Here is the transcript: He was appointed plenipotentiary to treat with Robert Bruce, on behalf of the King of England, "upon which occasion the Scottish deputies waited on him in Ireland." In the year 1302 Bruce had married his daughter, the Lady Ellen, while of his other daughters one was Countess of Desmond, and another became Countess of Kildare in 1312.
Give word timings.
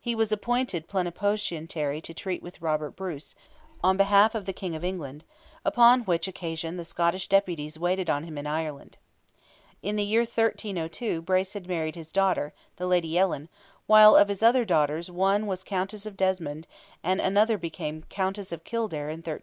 He 0.00 0.14
was 0.14 0.32
appointed 0.32 0.88
plenipotentiary 0.88 2.00
to 2.00 2.14
treat 2.14 2.42
with 2.42 2.62
Robert 2.62 2.92
Bruce, 2.96 3.34
on 3.84 3.98
behalf 3.98 4.34
of 4.34 4.46
the 4.46 4.54
King 4.54 4.74
of 4.74 4.82
England, 4.82 5.22
"upon 5.66 6.00
which 6.04 6.26
occasion 6.26 6.78
the 6.78 6.84
Scottish 6.86 7.28
deputies 7.28 7.78
waited 7.78 8.08
on 8.08 8.24
him 8.24 8.38
in 8.38 8.46
Ireland." 8.46 8.96
In 9.82 9.96
the 9.96 10.02
year 10.06 10.22
1302 10.22 11.20
Bruce 11.20 11.52
had 11.52 11.68
married 11.68 11.94
his 11.94 12.10
daughter, 12.10 12.54
the 12.76 12.86
Lady 12.86 13.18
Ellen, 13.18 13.50
while 13.86 14.16
of 14.16 14.28
his 14.28 14.42
other 14.42 14.64
daughters 14.64 15.10
one 15.10 15.46
was 15.46 15.62
Countess 15.62 16.06
of 16.06 16.16
Desmond, 16.16 16.66
and 17.02 17.20
another 17.20 17.58
became 17.58 18.04
Countess 18.04 18.52
of 18.52 18.64
Kildare 18.64 19.10
in 19.10 19.18
1312. 19.18 19.38